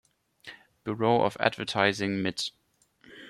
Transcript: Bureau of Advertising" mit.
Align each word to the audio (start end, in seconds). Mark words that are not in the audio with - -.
Bureau 0.83 1.21
of 1.21 1.37
Advertising" 1.39 2.23
mit. 2.23 2.49